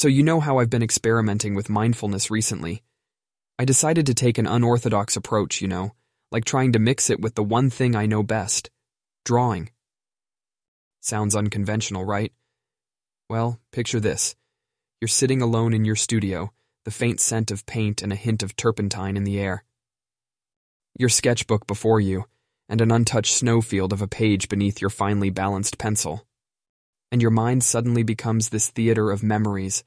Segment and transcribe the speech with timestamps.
[0.00, 2.82] So you know how I've been experimenting with mindfulness recently.
[3.58, 5.92] I decided to take an unorthodox approach, you know,
[6.32, 8.70] like trying to mix it with the one thing I know best
[9.26, 9.68] drawing.
[11.02, 12.32] Sounds unconventional, right?
[13.28, 14.36] Well, picture this.
[15.02, 16.50] You're sitting alone in your studio,
[16.86, 19.64] the faint scent of paint and a hint of turpentine in the air.
[20.98, 22.24] Your sketchbook before you,
[22.70, 26.26] and an untouched snowfield of a page beneath your finely balanced pencil.
[27.12, 29.84] And your mind suddenly becomes this theater of memories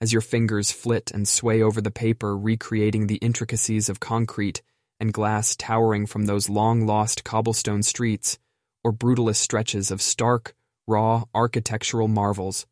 [0.00, 4.62] as your fingers flit and sway over the paper, recreating the intricacies of concrete
[5.00, 8.38] and glass towering from those long lost cobblestone streets
[8.84, 10.54] or brutalist stretches of stark,
[10.86, 12.66] raw architectural marvels.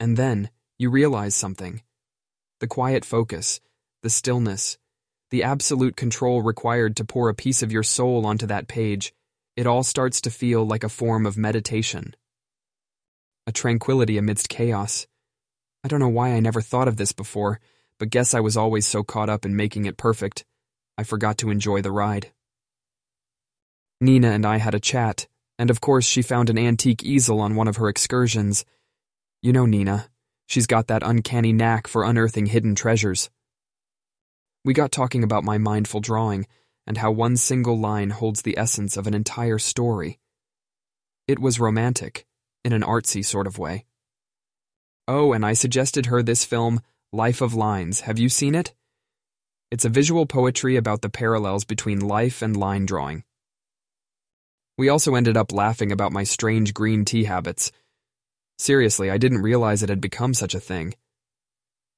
[0.00, 1.82] And then you realize something
[2.60, 3.60] the quiet focus,
[4.02, 4.78] the stillness,
[5.30, 9.12] the absolute control required to pour a piece of your soul onto that page.
[9.56, 12.14] It all starts to feel like a form of meditation.
[13.46, 15.06] A tranquility amidst chaos
[15.88, 17.60] I don't know why I never thought of this before,
[17.98, 20.44] but guess I was always so caught up in making it perfect,
[20.98, 22.30] I forgot to enjoy the ride.
[23.98, 25.26] Nina and I had a chat,
[25.58, 28.66] and of course she found an antique easel on one of her excursions.
[29.40, 30.10] You know Nina,
[30.44, 33.30] she's got that uncanny knack for unearthing hidden treasures.
[34.66, 36.46] We got talking about my mindful drawing
[36.86, 40.18] and how one single line holds the essence of an entire story.
[41.26, 42.26] It was romantic,
[42.62, 43.86] in an artsy sort of way.
[45.10, 46.82] Oh, and I suggested her this film,
[47.14, 48.02] Life of Lines.
[48.02, 48.74] Have you seen it?
[49.70, 53.24] It's a visual poetry about the parallels between life and line drawing.
[54.76, 57.72] We also ended up laughing about my strange green tea habits.
[58.58, 60.94] Seriously, I didn't realize it had become such a thing.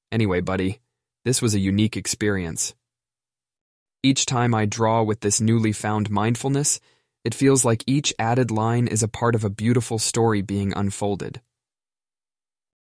[0.09, 0.79] Anyway, buddy,
[1.25, 2.73] this was a unique experience.
[4.03, 6.79] Each time I draw with this newly found mindfulness,
[7.25, 11.41] it feels like each added line is a part of a beautiful story being unfolded.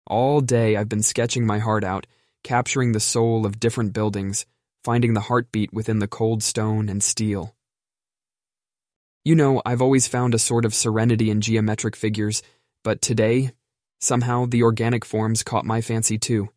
[0.10, 2.08] All day I've been sketching my heart out,
[2.44, 4.48] capturing the soul of different buildings,
[4.84, 7.56] finding the heartbeat within the cold stone and steel.
[9.24, 12.42] You know, I've always found a sort of serenity in geometric figures,
[12.84, 13.52] but today,
[14.02, 16.50] somehow the organic forms caught my fancy too.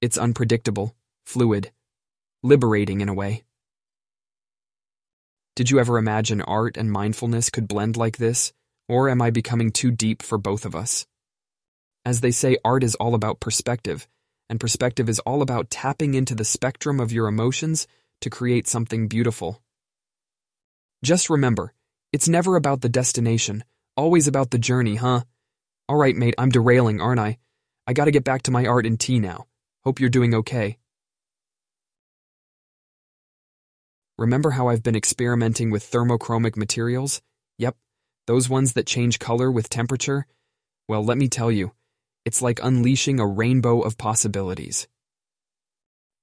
[0.00, 0.94] It's unpredictable,
[1.26, 1.72] fluid,
[2.44, 3.42] liberating in a way.
[5.56, 8.52] Did you ever imagine art and mindfulness could blend like this,
[8.86, 11.08] or am I becoming too deep for both of us?
[12.08, 14.08] As they say, art is all about perspective,
[14.48, 17.86] and perspective is all about tapping into the spectrum of your emotions
[18.22, 19.60] to create something beautiful.
[21.04, 21.74] Just remember,
[22.10, 23.62] it's never about the destination,
[23.94, 25.20] always about the journey, huh?
[25.86, 27.36] All right, mate, I'm derailing, aren't I?
[27.86, 29.44] I gotta get back to my art and tea now.
[29.84, 30.78] Hope you're doing okay.
[34.16, 37.20] Remember how I've been experimenting with thermochromic materials?
[37.58, 37.76] Yep,
[38.26, 40.26] those ones that change color with temperature?
[40.88, 41.72] Well, let me tell you,
[42.28, 44.86] it's like unleashing a rainbow of possibilities.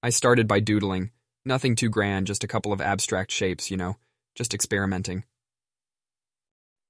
[0.03, 1.09] I started by doodling.
[1.43, 3.97] Nothing too grand, just a couple of abstract shapes, you know,
[4.35, 5.23] just experimenting.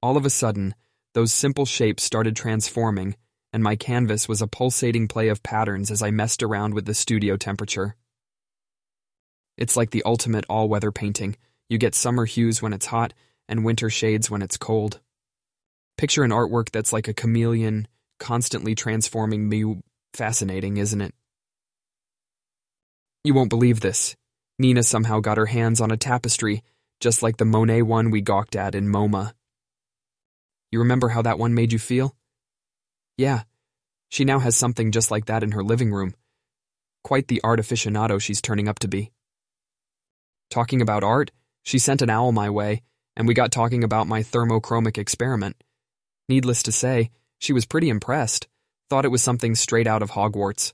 [0.02, 0.76] All of a sudden,
[1.14, 3.16] those simple shapes started transforming,
[3.54, 6.94] and my canvas was a pulsating play of patterns as I messed around with the
[6.94, 7.96] studio temperature.
[9.58, 11.38] It's like the ultimate all weather painting.
[11.70, 13.14] You get summer hues when it's hot
[13.48, 15.00] and winter shades when it's cold.
[15.98, 17.88] Picture an artwork that's like a chameleon,
[18.20, 19.82] constantly transforming me
[20.14, 21.14] fascinating, isn't it?
[23.24, 24.16] You won't believe this.
[24.60, 26.64] Nina somehow got her hands on a tapestry,
[27.00, 29.34] just like the Monet one we gawked at in MoMA.
[30.72, 32.16] You remember how that one made you feel?
[33.18, 33.44] Yeah,
[34.10, 36.14] she now has something just like that in her living room.
[37.04, 39.12] Quite the art aficionado she's turning up to be.
[40.50, 41.32] Talking about art,
[41.64, 42.84] she sent an owl my way,
[43.16, 45.56] and we got talking about my thermochromic experiment.
[46.30, 47.10] Needless to say,
[47.40, 48.48] she was pretty impressed,
[48.90, 50.74] thought it was something straight out of Hogwarts.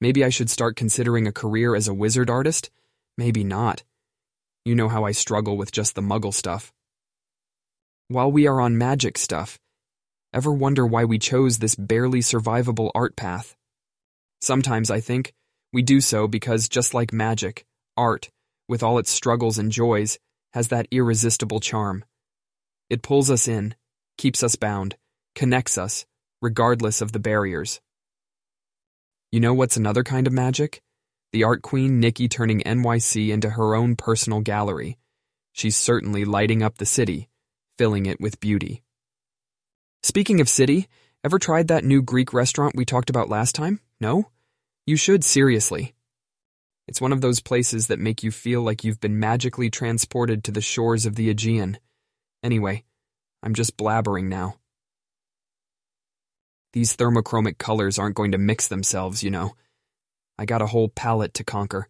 [0.00, 2.70] Maybe I should start considering a career as a wizard artist?
[3.18, 3.82] Maybe not.
[4.64, 6.72] You know how I struggle with just the muggle stuff.
[8.08, 9.58] While we are on magic stuff,
[10.32, 13.56] ever wonder why we chose this barely survivable art path?
[14.40, 15.32] Sometimes I think
[15.72, 17.64] we do so because just like magic,
[17.96, 18.30] art,
[18.68, 20.18] with all its struggles and joys,
[20.54, 22.04] has that irresistible charm.
[22.88, 23.74] It pulls us in,
[24.18, 24.96] keeps us bound,
[25.34, 26.06] connects us,
[26.42, 27.80] regardless of the barriers.
[29.32, 30.82] You know what's another kind of magic?
[31.32, 34.98] The art queen Nikki turning NYC into her own personal gallery.
[35.52, 37.28] She's certainly lighting up the city,
[37.78, 38.82] filling it with beauty.
[40.02, 40.88] Speaking of city,
[41.22, 43.80] ever tried that new Greek restaurant we talked about last time?
[44.00, 44.30] No?
[44.86, 45.94] You should, seriously.
[46.88, 50.50] It's one of those places that make you feel like you've been magically transported to
[50.50, 51.78] the shores of the Aegean.
[52.42, 52.82] Anyway,
[53.44, 54.56] I'm just blabbering now.
[56.72, 59.54] These thermochromic colors aren't going to mix themselves, you know.
[60.38, 61.88] I got a whole palette to conquer.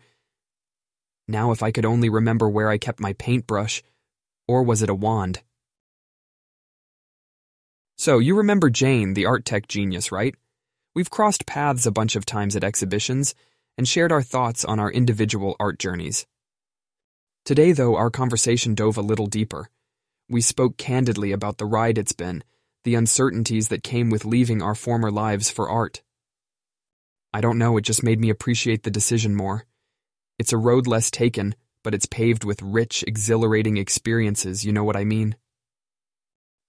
[1.28, 3.82] Now, if I could only remember where I kept my paintbrush,
[4.48, 5.42] or was it a wand?
[7.96, 10.34] So, you remember Jane, the art tech genius, right?
[10.94, 13.34] We've crossed paths a bunch of times at exhibitions
[13.76, 16.26] and shared our thoughts on our individual art journeys.
[17.44, 19.68] Today, though, our conversation dove a little deeper.
[20.28, 22.42] We spoke candidly about the ride it's been,
[22.84, 26.02] the uncertainties that came with leaving our former lives for art.
[27.32, 29.64] I don't know, it just made me appreciate the decision more.
[30.38, 31.54] It's a road less taken,
[31.84, 35.36] but it's paved with rich, exhilarating experiences, you know what I mean?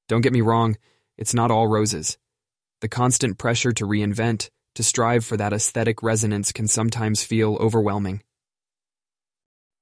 [0.07, 0.77] Don't get me wrong,
[1.17, 2.17] it's not all roses.
[2.81, 8.23] The constant pressure to reinvent, to strive for that aesthetic resonance can sometimes feel overwhelming.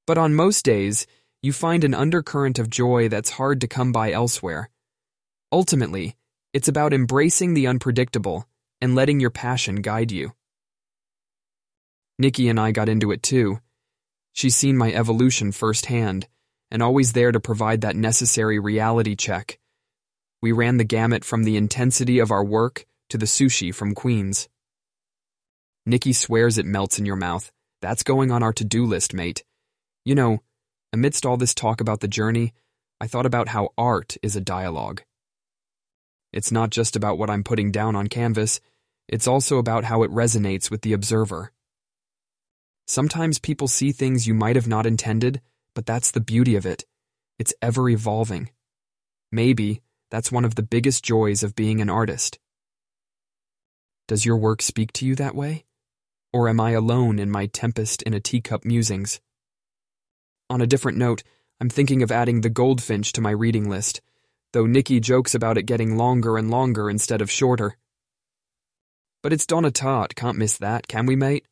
[0.06, 1.08] But on most days,
[1.42, 4.70] you find an undercurrent of joy that's hard to come by elsewhere.
[5.52, 6.16] Ultimately,
[6.54, 8.48] it's about embracing the unpredictable
[8.82, 10.34] and letting your passion guide you.
[12.18, 13.60] Nikki and I got into it too.
[14.34, 16.28] She's seen my evolution firsthand
[16.72, 19.60] and always there to provide that necessary reality check.
[20.42, 24.48] We ran the gamut from the intensity of our work to the sushi from Queens.
[25.86, 27.52] Nikki swears it melts in your mouth.
[27.82, 29.44] That's going on our to-do list, mate.
[30.06, 30.40] You know,
[30.94, 32.54] amidst all this talk about the journey,
[33.02, 35.02] I thought about how art is a dialogue.
[36.32, 38.60] It's not just about what I'm putting down on canvas,
[39.08, 41.52] it's also about how it resonates with the observer.
[42.86, 45.42] Sometimes people see things you might have not intended,
[45.74, 46.86] but that's the beauty of it.
[47.38, 48.52] It's ever evolving.
[49.32, 49.82] Maybe
[50.12, 52.40] that's one of the biggest joys of being an artist.
[54.08, 55.66] Does your work speak to you that way?
[56.34, 59.20] Or am I alone in my tempest in a teacup musings?
[60.50, 61.24] On a different note,
[61.60, 64.02] I'm thinking of adding The Goldfinch to my reading list,
[64.54, 67.78] though Nikki jokes about it getting longer and longer instead of shorter.
[69.22, 71.46] But it's Donna Tartt, can't miss that, can we, mate?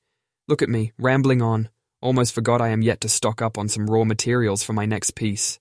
[0.47, 1.69] Look at me, rambling on.
[2.01, 5.15] Almost forgot I am yet to stock up on some raw materials for my next
[5.15, 5.59] piece.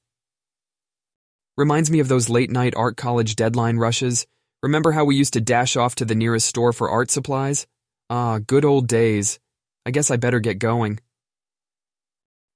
[1.57, 4.27] Reminds me of those late night art college deadline rushes
[4.63, 7.67] Remember how we used to dash off to the nearest store for art supplies?
[8.09, 9.39] Ah, good old days.
[9.85, 10.99] I guess I better get going.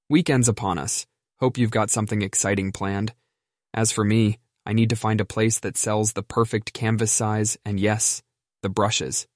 [0.09, 1.07] Weekend's upon us.
[1.39, 3.13] Hope you've got something exciting planned.
[3.75, 7.59] As for me, I need to find a place that sells the perfect canvas size
[7.65, 8.23] and yes,
[8.63, 9.27] the brushes.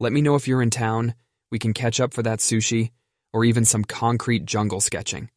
[0.00, 1.14] Let me know if you're in town.
[1.50, 2.90] We can catch up for that sushi
[3.32, 5.30] or even some concrete jungle sketching.